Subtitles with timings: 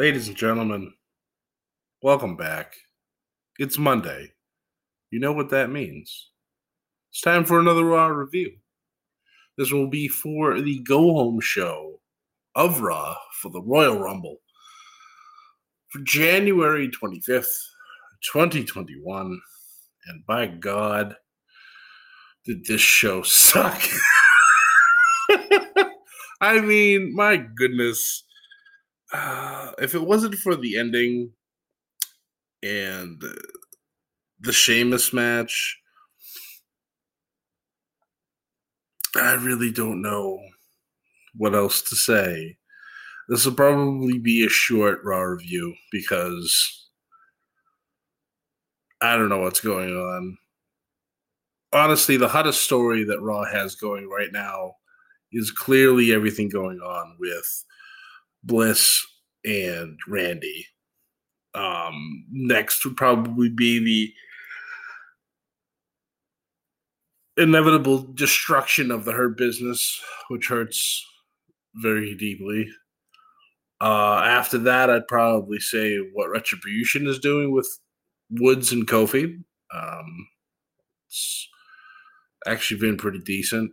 [0.00, 0.94] Ladies and gentlemen,
[2.00, 2.72] welcome back.
[3.58, 4.32] It's Monday.
[5.10, 6.30] You know what that means.
[7.10, 8.50] It's time for another Raw review.
[9.58, 12.00] This will be for the go home show
[12.54, 14.38] of Raw for the Royal Rumble
[15.90, 17.52] for January 25th,
[18.32, 19.38] 2021.
[20.06, 21.14] And by God,
[22.46, 23.82] did this show suck?
[26.40, 28.24] I mean, my goodness
[29.78, 31.32] if it wasn't for the ending
[32.62, 33.22] and
[34.40, 35.78] the Sheamus match,
[39.16, 40.38] I really don't know
[41.34, 42.56] what else to say.
[43.28, 46.88] This will probably be a short Raw review because
[49.00, 50.36] I don't know what's going on.
[51.72, 54.74] Honestly, the hottest story that Raw has going right now
[55.32, 57.64] is clearly everything going on with
[58.42, 59.04] Bliss,
[59.44, 60.66] and Randy.
[61.54, 63.78] Um, next would probably be
[67.36, 71.04] the inevitable destruction of the Hurt business, which hurts
[71.74, 72.68] very deeply.
[73.80, 77.68] Uh, after that, I'd probably say what Retribution is doing with
[78.30, 79.42] Woods and Kofi.
[79.74, 80.28] Um,
[81.08, 81.48] it's
[82.46, 83.72] actually been pretty decent.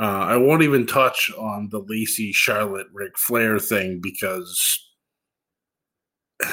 [0.00, 4.90] Uh, I won't even touch on the Lacey Charlotte Ric Flair thing because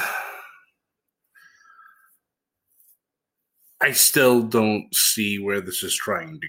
[3.80, 6.46] I still don't see where this is trying to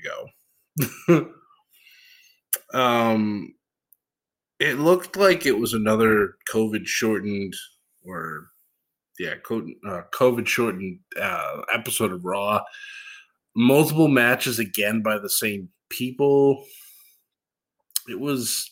[1.07, 1.33] go.
[2.79, 3.55] um,
[4.59, 7.55] it looked like it was another COVID shortened
[8.05, 8.49] or
[9.17, 12.61] yeah, COVID shortened uh, episode of Raw.
[13.55, 16.63] Multiple matches again by the same people
[18.07, 18.69] it was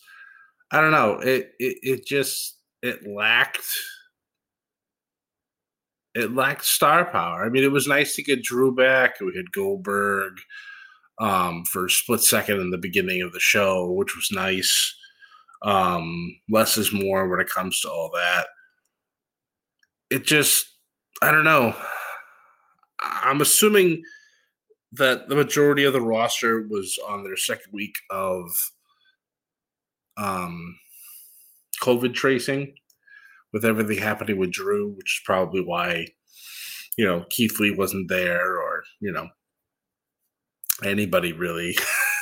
[0.72, 1.20] I don't know.
[1.20, 3.68] It it it just it lacked
[6.14, 7.44] it lacked star power.
[7.44, 9.20] I mean, it was nice to get Drew back.
[9.20, 10.34] We had Goldberg
[11.20, 14.96] um, for a split second in the beginning of the show, which was nice.
[15.62, 18.48] Um, less is more when it comes to all that.
[20.10, 20.66] It just,
[21.22, 21.76] I don't know.
[23.00, 24.04] I'm assuming
[24.94, 28.52] that the majority of the roster was on their second week of
[30.22, 30.78] um,
[31.82, 32.74] COVID tracing
[33.54, 36.08] with everything happening with Drew, which is probably why,
[36.98, 39.28] you know, Keith Lee wasn't there or, you know,
[40.84, 41.76] anybody really.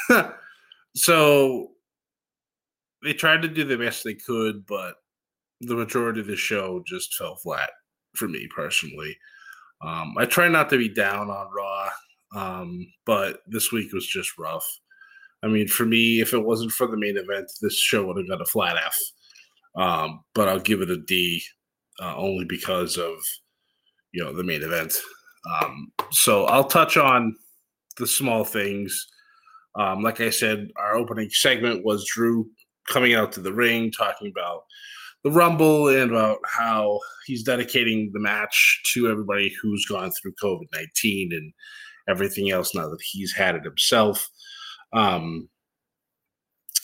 [0.96, 1.72] so
[3.04, 4.96] they tried to do the best they could, but
[5.62, 7.70] the majority of the show just fell flat
[8.16, 9.16] for me personally.
[9.82, 11.90] Um, I try not to be down on Raw,
[12.36, 14.68] um, but this week was just rough.
[15.44, 18.28] I mean, for me, if it wasn't for the main event, this show would have
[18.28, 18.98] got a flat F.
[19.76, 21.42] Um, but I'll give it a D
[22.02, 23.14] uh, only because of
[24.12, 25.00] you know the main event.
[25.62, 27.36] Um, so I'll touch on
[27.98, 29.08] the small things.
[29.76, 32.50] Um, like I said, our opening segment was Drew
[32.88, 34.64] coming out to the ring talking about
[35.24, 40.66] the Rumble and about how he's dedicating the match to everybody who's gone through COVID
[40.74, 41.54] 19 and
[42.08, 44.28] everything else now that he's had it himself.
[44.94, 45.50] Um,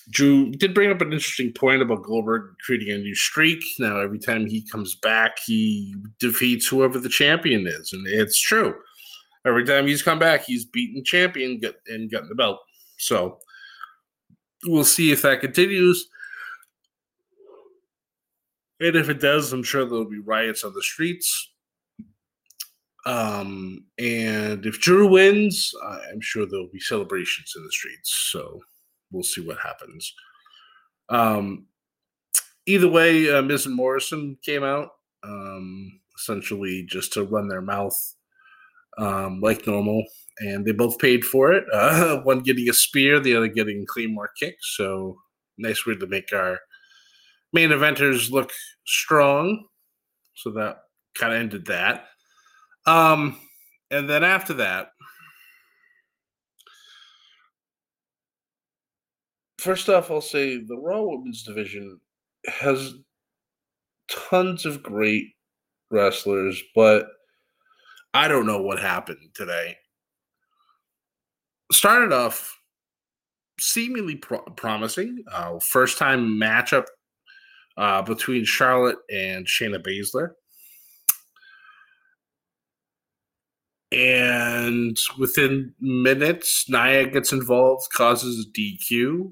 [0.09, 3.63] Drew did bring up an interesting point about Goldberg creating a new streak.
[3.79, 8.75] Now, every time he comes back, he defeats whoever the champion is, and it's true.
[9.45, 12.59] Every time he's come back, he's beaten champion and gotten the belt.
[12.97, 13.39] So
[14.65, 16.07] we'll see if that continues.
[18.79, 21.51] And if it does, I'm sure there'll be riots on the streets.
[23.05, 25.71] Um, and if Drew wins,
[26.11, 28.29] I'm sure there'll be celebrations in the streets.
[28.31, 28.59] So
[29.11, 30.13] we'll see what happens.
[31.09, 31.67] Um,
[32.65, 34.89] either way, uh, Miz and Morrison came out
[35.23, 37.95] um, essentially just to run their mouth
[38.97, 40.03] um, like normal,
[40.39, 41.65] and they both paid for it.
[41.71, 44.75] Uh, one getting a spear, the other getting claymore kicks.
[44.77, 45.17] So
[45.57, 46.59] nice way to make our
[47.53, 48.51] main eventers look
[48.85, 49.65] strong.
[50.35, 50.77] So that
[51.17, 52.05] kind of ended that.
[52.85, 53.39] Um,
[53.91, 54.89] and then after that,
[59.57, 61.99] first off, I'll say the Raw Women's Division
[62.47, 62.93] has
[64.07, 65.33] tons of great
[65.89, 67.07] wrestlers, but
[68.13, 69.75] I don't know what happened today.
[71.71, 72.55] Started off
[73.59, 75.23] seemingly pro- promising.
[75.31, 76.85] Uh, first time matchup
[77.77, 80.31] uh, between Charlotte and Shayna Baszler.
[83.91, 89.31] And within minutes, Nia gets involved, causes a DQ,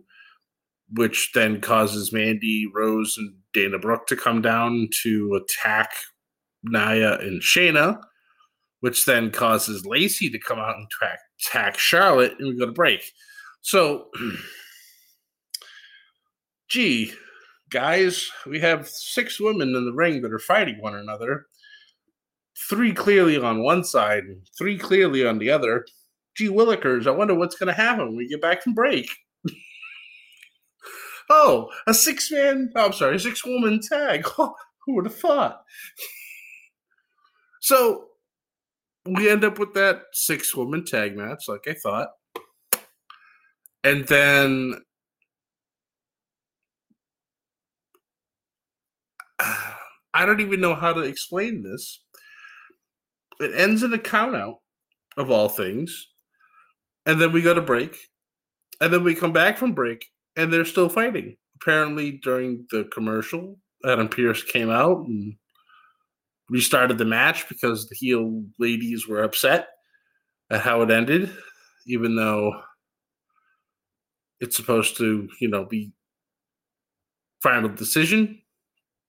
[0.94, 5.90] which then causes Mandy, Rose, and Dana Brooke to come down to attack
[6.64, 8.00] Nia and Shayna,
[8.82, 10.88] which then causes Lacey to come out and
[11.42, 13.02] attack Charlotte, and we go to break.
[13.62, 14.10] So,
[16.70, 17.14] gee,
[17.70, 21.48] guys, we have six women in the ring that are fighting one another
[22.70, 24.24] three clearly on one side,
[24.58, 25.86] three clearly on the other.
[26.36, 29.08] Gee Willikers, I wonder what's going to happen when we get back from break.
[31.30, 34.26] oh, a six man, oh, I'm sorry, six woman tag.
[34.38, 34.56] Oh,
[34.86, 35.62] who would have thought?
[37.62, 38.08] so
[39.06, 42.10] we end up with that six woman tag match, like I thought.
[43.84, 44.76] And then
[49.40, 52.03] I don't even know how to explain this.
[53.44, 54.60] It ends in a count out
[55.18, 56.08] of all things.
[57.06, 57.98] And then we go to break.
[58.82, 60.06] And then we come back from break
[60.36, 61.38] and they're still fighting.
[61.62, 65.36] Apparently, during the commercial, Adam Pearce came out and
[66.50, 69.68] restarted the match because the heel ladies were upset
[70.50, 71.32] at how it ended,
[71.88, 72.54] even though
[74.40, 75.92] it's supposed to, you know, be
[77.42, 78.42] final decision.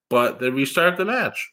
[0.09, 1.51] But they restart the match.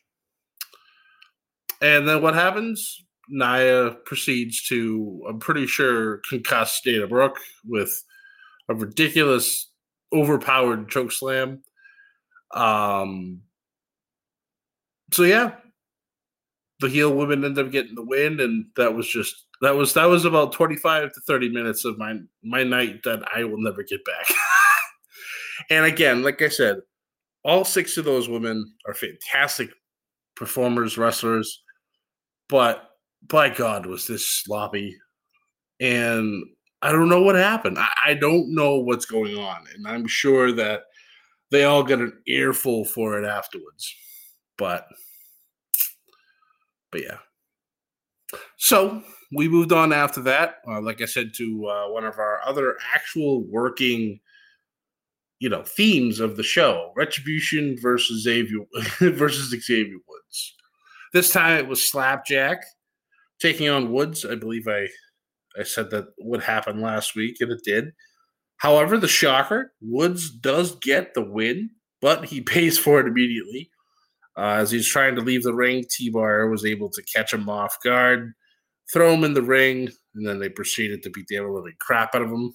[1.83, 3.05] And then what happens?
[3.29, 7.93] Nia proceeds to, I'm pretty sure, concuss Dana Brooke with
[8.69, 9.69] a ridiculous,
[10.13, 11.63] overpowered choke slam.
[12.55, 13.41] Um,
[15.13, 15.57] so yeah,
[16.79, 20.05] the heel women end up getting the win, and that was just that was that
[20.05, 24.05] was about 25 to 30 minutes of my my night that I will never get
[24.05, 24.27] back.
[25.71, 26.81] and again, like I said,
[27.45, 29.71] all six of those women are fantastic
[30.37, 31.63] performers, wrestlers
[32.53, 32.91] but
[33.29, 34.95] by God, was this sloppy.
[35.81, 36.45] And
[36.83, 37.79] I don't know what happened.
[37.79, 39.65] I, I don't know what's going on.
[39.75, 40.83] And I'm sure that
[41.51, 43.95] they all got an earful for it afterwards.
[44.59, 44.87] But,
[46.91, 47.17] but yeah.
[48.59, 49.03] So
[49.35, 52.77] we moved on after that, uh, like I said, to uh, one of our other
[52.95, 54.21] actual working,
[55.39, 58.61] you know, themes of the show: Retribution versus Xavier
[59.01, 60.55] versus Xavier Woods.
[61.13, 62.65] This time it was Slapjack
[63.41, 64.25] taking on Woods.
[64.25, 64.89] I believe I
[65.59, 67.93] I said that would happen last week, and it did.
[68.57, 73.71] However, the shocker, Woods does get the win, but he pays for it immediately.
[74.37, 77.49] Uh, as he's trying to leave the ring, T Bar was able to catch him
[77.49, 78.33] off guard,
[78.91, 82.15] throw him in the ring, and then they proceeded to beat the ever living crap
[82.15, 82.53] out of him.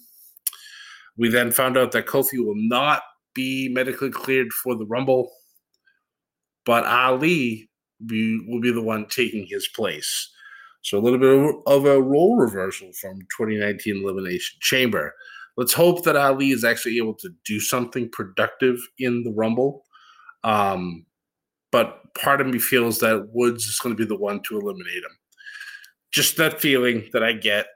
[1.16, 3.02] We then found out that Kofi will not
[3.34, 5.30] be medically cleared for the Rumble,
[6.64, 7.68] but Ali
[8.06, 10.30] be will be the one taking his place.
[10.82, 15.14] So a little bit of a role reversal from 2019 Elimination Chamber.
[15.56, 19.84] Let's hope that Ali is actually able to do something productive in the Rumble.
[20.44, 21.04] Um,
[21.72, 25.02] but part of me feels that Woods is going to be the one to eliminate
[25.02, 25.18] him.
[26.12, 27.66] Just that feeling that I get.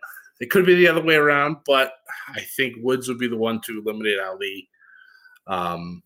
[0.40, 1.92] It could be the other way around, but
[2.34, 4.68] I think Woods would be the one to eliminate Ali.
[5.46, 6.02] Um,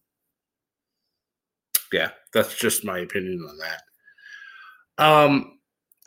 [1.92, 3.82] yeah, that's just my opinion on that.
[4.99, 5.59] Um,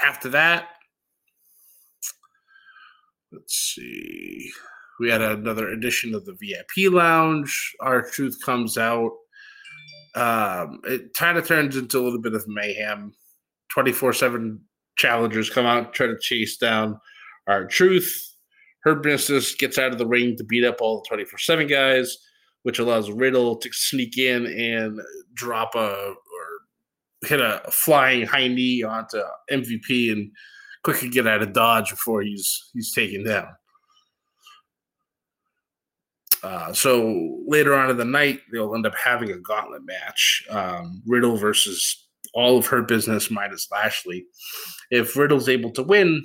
[0.01, 0.67] after that,
[3.31, 4.51] let's see.
[4.99, 7.75] We had another edition of the VIP Lounge.
[7.79, 9.11] R-Truth comes out.
[10.15, 13.13] Um, it kind of turns into a little bit of mayhem.
[13.71, 14.59] 24 7
[14.97, 16.99] challengers come out, try to chase down
[17.47, 18.25] our Truth.
[18.83, 22.17] Hurt Business gets out of the ring to beat up all the 24 7 guys,
[22.63, 24.99] which allows Riddle to sneak in and
[25.33, 26.13] drop a
[27.23, 29.19] hit a flying high knee onto
[29.51, 30.31] MVP and
[30.83, 33.47] quickly get out of dodge before he's he's taken down.
[36.41, 41.01] Uh, so later on in the night, they'll end up having a gauntlet match: um,
[41.05, 44.25] Riddle versus all of Hurt Business minus Lashley.
[44.91, 46.23] If Riddle's able to win,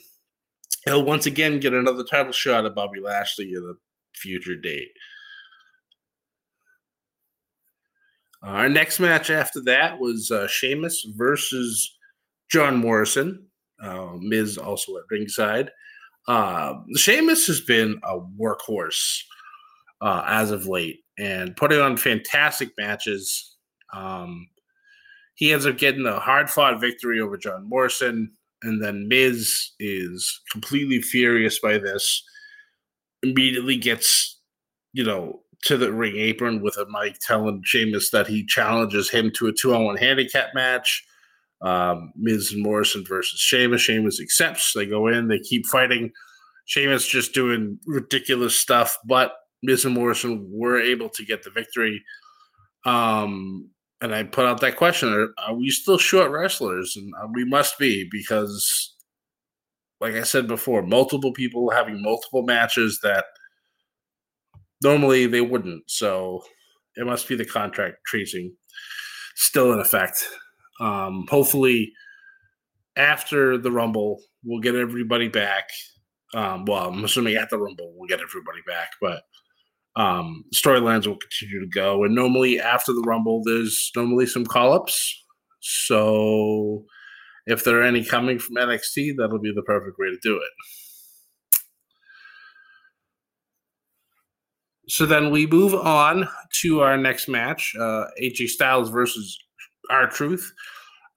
[0.85, 3.75] he'll once again get another title shot at Bobby Lashley at a
[4.15, 4.91] future date.
[8.45, 11.97] Our next match after that was uh, Sheamus versus
[12.51, 13.47] John Morrison.
[13.83, 15.71] Uh, Miz also at ringside.
[16.29, 19.21] Uh, Sheamus has been a workhorse
[20.01, 23.57] uh, as of late and putting on fantastic matches.
[23.93, 24.49] Um,
[25.37, 28.31] he ends up getting a hard fought victory over John Morrison.
[28.63, 32.23] And then Miz is completely furious by this,
[33.23, 34.41] immediately gets,
[34.93, 39.31] you know, to the ring apron with a mic telling Sheamus that he challenges him
[39.37, 41.05] to a two on one handicap match.
[41.63, 43.81] Um, Miz and Morrison versus Sheamus.
[43.81, 44.73] Sheamus accepts.
[44.75, 46.13] They go in, they keep fighting.
[46.67, 52.03] Sheamus just doing ridiculous stuff, but Miz and Morrison were able to get the victory.
[52.85, 56.97] Um, and I put out that question: Are, are we still short wrestlers?
[56.97, 58.95] And uh, we must be because,
[60.01, 63.25] like I said before, multiple people having multiple matches that
[64.85, 65.91] normally they wouldn't.
[65.91, 66.45] So
[66.97, 68.55] it must be the contract tracing
[69.35, 70.29] still in effect.
[70.81, 71.93] Um, hopefully,
[72.97, 75.69] after the Rumble, we'll get everybody back.
[76.35, 79.23] Um, well, I'm assuming at the Rumble we'll get everybody back, but
[79.97, 82.05] um, storylines will continue to go.
[82.05, 85.23] And normally after the Rumble, there's normally some call ups.
[85.61, 86.85] So
[87.47, 90.51] if there are any coming from NXT, that'll be the perfect way to do it.
[94.89, 96.29] So then we move on
[96.61, 99.39] to our next match uh, AJ Styles versus
[99.91, 100.53] R-Truth.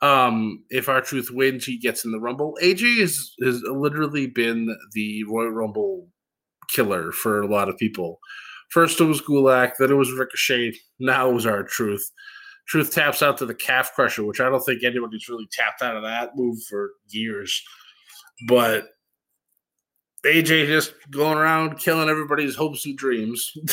[0.01, 2.57] Um, if R-Truth wins, he gets in the Rumble.
[2.61, 6.07] AJ has, has literally been the Royal Rumble
[6.69, 8.19] killer for a lot of people.
[8.69, 12.11] First it was Gulak, then it was Ricochet, now it was R-Truth.
[12.67, 15.95] Truth taps out to the calf crusher, which I don't think anybody's really tapped out
[15.95, 17.63] of that move for years.
[18.45, 18.89] But
[20.25, 23.53] AJ just going around killing everybody's hopes and dreams.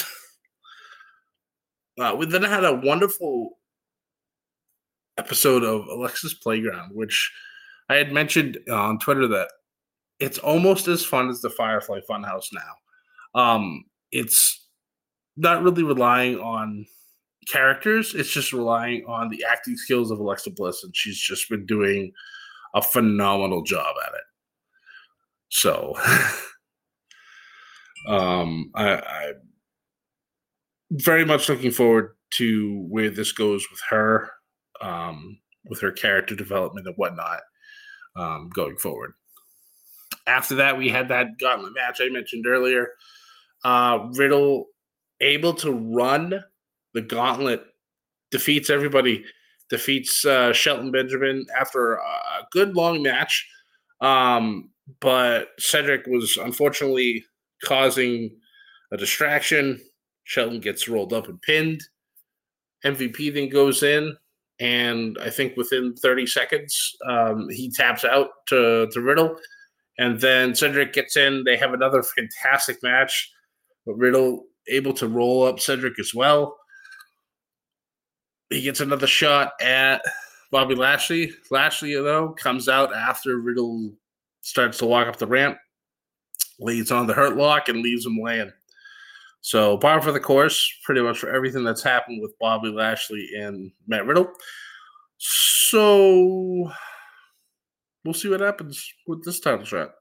[2.01, 3.59] uh, we then had a wonderful
[5.19, 7.33] episode of Alexa's Playground, which
[7.89, 9.51] I had mentioned on Twitter that
[10.21, 13.41] it's almost as fun as the Firefly Funhouse now.
[13.41, 14.67] Um, it's
[15.37, 16.87] not really relying on
[17.51, 18.15] characters.
[18.15, 22.13] It's just relying on the acting skills of Alexa Bliss, and she's just been doing
[22.75, 24.23] a phenomenal job at it.
[25.55, 25.95] So,
[28.09, 29.33] um, I, I
[30.91, 34.31] very much looking forward to where this goes with her,
[34.81, 37.43] um, with her character development and whatnot,
[38.17, 39.13] um, going forward.
[40.27, 42.89] After that, we had that gauntlet match I mentioned earlier.
[43.63, 44.67] Uh, Riddle
[45.21, 46.43] able to run
[46.95, 47.65] the gauntlet,
[48.33, 49.25] defeats everybody,
[49.71, 53.49] defeats uh, Shelton Benjamin after a good long match.
[54.01, 54.71] Um,
[55.01, 57.25] but Cedric was unfortunately
[57.63, 58.31] causing
[58.93, 59.81] a distraction.
[60.25, 61.83] Shelton gets rolled up and pinned.
[62.85, 64.17] MVP then goes in,
[64.61, 69.37] and I think within 30 seconds, um, he taps out to, to Riddle.
[69.99, 71.45] And then Cedric gets in.
[71.45, 73.31] They have another fantastic match.
[73.87, 76.57] But Riddle able to roll up Cedric as well.
[78.51, 80.03] He gets another shot at
[80.51, 81.33] Bobby Lashley.
[81.51, 83.93] Lashley, though, comes out after Riddle
[84.45, 85.59] starts to walk up the ramp,
[86.61, 88.53] leads on the hurt lock, and leaves him laying.
[89.41, 93.73] So, bar for the course, pretty much for everything that's happened with Bobby Lashley and
[93.87, 94.31] Matt Riddle.
[95.19, 96.71] So,
[98.05, 99.93] we'll see what happens with this title shot.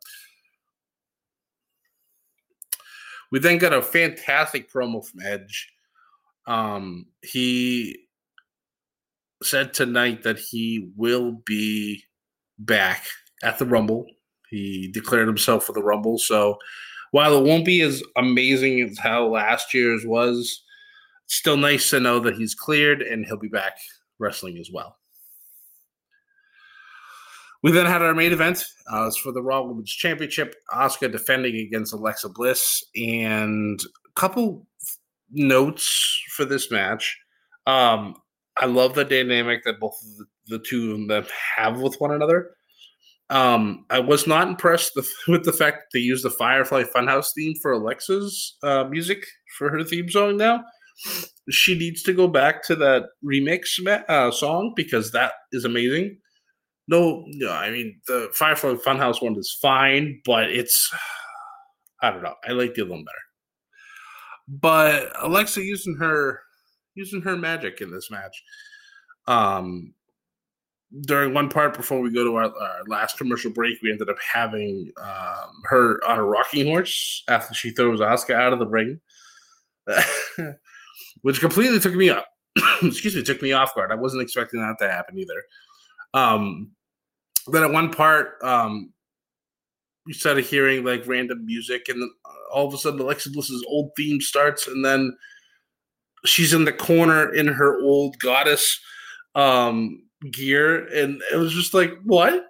[3.32, 5.70] We then got a fantastic promo from Edge.
[6.46, 8.08] Um, he
[9.42, 12.04] said tonight that he will be
[12.60, 13.06] back
[13.42, 14.06] at the Rumble.
[14.54, 16.20] He declared himself for the Rumble.
[16.20, 16.60] So
[17.10, 20.64] while it won't be as amazing as how last year's was,
[21.26, 23.78] still nice to know that he's cleared and he'll be back
[24.20, 24.98] wrestling as well.
[27.64, 28.64] We then had our main event.
[28.92, 30.54] Uh, for the Raw Women's Championship.
[30.72, 34.68] Asuka defending against Alexa Bliss, and a couple
[35.32, 37.18] notes for this match.
[37.66, 38.16] Um,
[38.58, 39.98] I love the dynamic that both
[40.48, 42.52] the two of them have with one another.
[43.30, 45.10] Um, I was not impressed with,
[45.44, 49.26] the fact that they used the Firefly Funhouse theme for Alexa's uh, music
[49.58, 50.64] for her theme song now.
[51.50, 56.18] She needs to go back to that remix uh, song because that is amazing.
[56.88, 57.52] no, no.
[57.52, 60.94] I mean, the Firefly Funhouse one is fine, but it's
[62.02, 62.36] I don't know.
[62.48, 63.18] I like the other one better.
[64.48, 66.42] But Alexa using her
[66.96, 68.44] using her magic in this match.
[69.28, 69.94] Um,
[71.02, 74.18] during one part before we go to our, our last commercial break, we ended up
[74.20, 79.00] having um, her on a rocking horse after she throws Asuka out of the ring,
[81.22, 82.28] which completely took me up.
[82.84, 83.92] excuse me, took me off guard.
[83.92, 85.44] I wasn't expecting that to happen either.
[86.14, 86.72] Um,
[87.48, 88.94] then at one part, um,
[90.06, 92.10] you started hearing like random music, and
[92.52, 95.16] all of a sudden, Alexa Bliss's old theme starts, and then
[96.26, 98.80] she's in the corner in her old goddess
[99.36, 102.46] um, gear, and it was just like, what?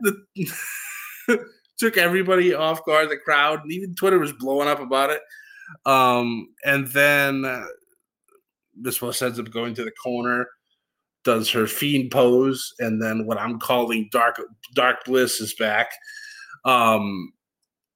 [1.79, 5.21] Took everybody off guard, the crowd, and even Twitter was blowing up about it.
[5.85, 7.65] Um, and then uh,
[8.75, 10.47] this Bliss ends up going to the corner,
[11.23, 14.39] does her fiend pose, and then what I'm calling dark
[14.75, 15.91] dark bliss is back.
[16.65, 17.33] Um,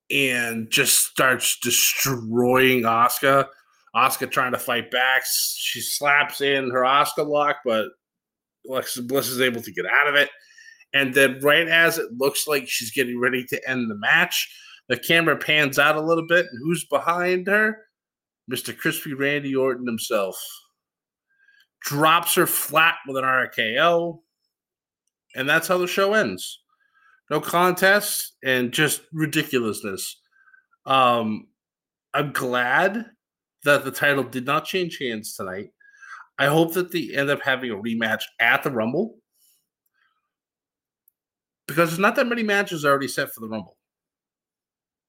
[0.09, 3.47] and just starts destroying Asuka.
[3.95, 5.23] Asuka trying to fight back.
[5.25, 7.89] She slaps in her Asuka lock, but
[8.69, 10.29] Alexa Bliss is able to get out of it.
[10.93, 14.49] And then, right as it looks like she's getting ready to end the match,
[14.87, 16.45] the camera pans out a little bit.
[16.49, 17.77] And who's behind her?
[18.51, 18.75] Mr.
[18.75, 20.41] Crispy Randy Orton himself.
[21.81, 24.19] Drops her flat with an RKO.
[25.35, 26.61] And that's how the show ends.
[27.29, 30.21] No contest and just ridiculousness.
[30.85, 31.47] Um,
[32.13, 33.05] I'm glad
[33.65, 35.71] that the title did not change hands tonight.
[36.39, 39.15] I hope that they end up having a rematch at the Rumble
[41.67, 43.77] because there's not that many matches already set for the Rumble.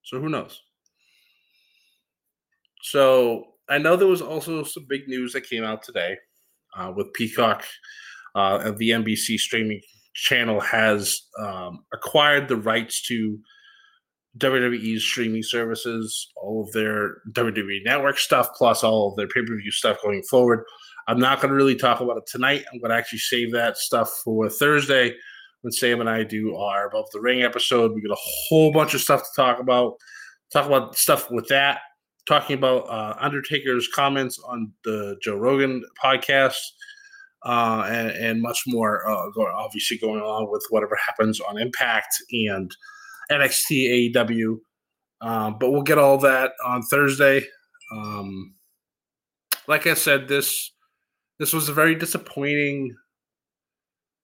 [0.02, 0.62] So who knows?
[2.82, 6.16] So I know there was also some big news that came out today
[6.76, 7.64] uh, with Peacock.
[8.34, 9.80] Uh, the NBC streaming
[10.14, 13.38] channel has um, acquired the rights to
[14.38, 19.56] WWE's streaming services, all of their WWE Network stuff, plus all of their pay per
[19.56, 20.64] view stuff going forward.
[21.08, 22.64] I'm not going to really talk about it tonight.
[22.70, 25.14] I'm going to actually save that stuff for Thursday
[25.62, 27.94] when Sam and I do our Above the Ring episode.
[27.94, 29.94] We got a whole bunch of stuff to talk about.
[30.52, 31.80] Talk about stuff with that.
[32.26, 36.58] Talking about uh, Undertaker's comments on the Joe Rogan podcast.
[37.42, 42.70] Uh, and, and, much more, uh, obviously, going on with whatever happens on Impact and
[43.30, 44.56] NXT AEW.
[45.20, 47.46] Um, but we'll get all that on Thursday.
[47.94, 48.54] Um,
[49.68, 50.72] like I said, this
[51.38, 52.96] this was a very disappointing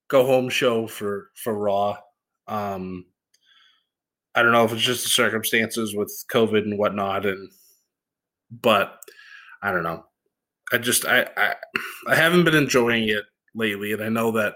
[0.09, 1.97] go home show for for Raw.
[2.49, 3.07] Um,
[4.35, 7.51] I don't know if it's just the circumstances with COVID and whatnot, and
[8.51, 8.99] but
[9.63, 10.05] I don't know.
[10.73, 11.55] I just I I,
[12.09, 13.25] I haven't been enjoying it
[13.55, 14.55] lately, and I know that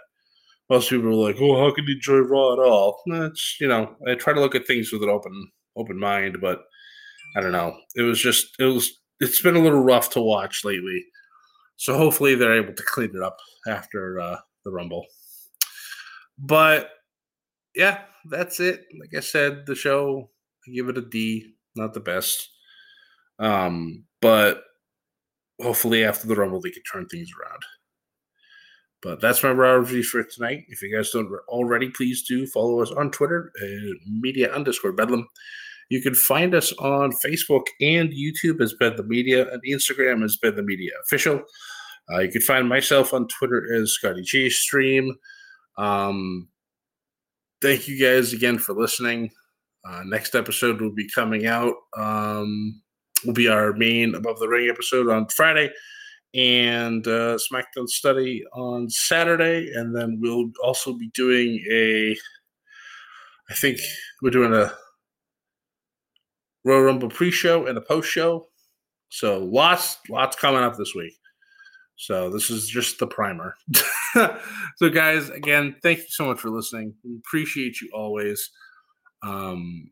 [0.70, 3.96] most people are like, "Oh, how can you enjoy Raw at all?" That's you know,
[4.08, 6.62] I try to look at things with an open open mind, but
[7.36, 7.76] I don't know.
[7.96, 11.04] It was just it was it's been a little rough to watch lately.
[11.78, 15.06] So hopefully they're able to clean it up after uh, the Rumble.
[16.36, 16.90] But
[17.74, 18.84] yeah, that's it.
[19.00, 20.28] Like I said, the show,
[20.66, 21.54] I give it a D.
[21.76, 22.50] Not the best.
[23.38, 24.64] Um, but
[25.62, 27.62] hopefully after the Rumble they can turn things around.
[29.00, 30.64] But that's my raw review for tonight.
[30.68, 35.28] If you guys don't already, please do follow us on Twitter, uh, media underscore bedlam.
[35.88, 40.66] You can find us on Facebook and YouTube as Bedlam Media, and Instagram as Bedlam
[40.66, 41.42] Media Official.
[42.12, 45.14] Uh, you can find myself on Twitter as Scotty J Stream.
[45.76, 46.48] Um,
[47.62, 49.30] thank you guys again for listening.
[49.88, 51.74] Uh, next episode will be coming out.
[51.96, 52.82] Um,
[53.24, 55.70] will be our main above the ring episode on Friday,
[56.34, 62.16] and uh, SmackDown study on Saturday, and then we'll also be doing a.
[63.50, 63.78] I think
[64.20, 64.72] we're doing a
[66.64, 68.46] Royal Rumble pre-show and a post-show.
[69.10, 71.14] So lots, lots coming up this week.
[71.96, 73.54] So this is just the primer.
[74.14, 76.94] so guys, again, thank you so much for listening.
[77.04, 78.50] We appreciate you always.
[79.22, 79.90] Um,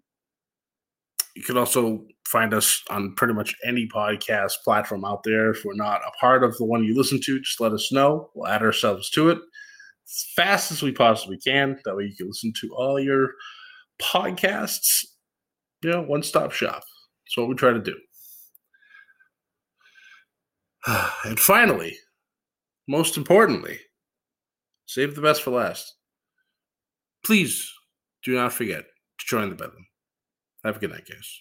[1.35, 5.50] you can also find us on pretty much any podcast platform out there.
[5.50, 8.31] If we're not a part of the one you listen to, just let us know.
[8.35, 9.38] We'll add ourselves to it
[10.07, 11.79] as fast as we possibly can.
[11.85, 13.31] That way you can listen to all your
[14.00, 15.05] podcasts
[15.87, 16.83] you know, one stop shop.
[17.25, 17.94] That's what we try to do.
[21.25, 21.96] And finally,
[22.88, 23.79] most importantly,
[24.87, 25.94] save the best for last.
[27.25, 27.72] Please
[28.25, 29.87] do not forget to join the Bedlam.
[30.64, 31.40] Have a good night, guys.